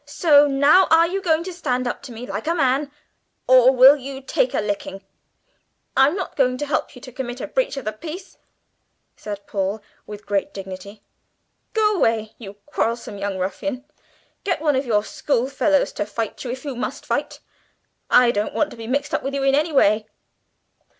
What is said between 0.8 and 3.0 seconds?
are you going to stand up to me like a man,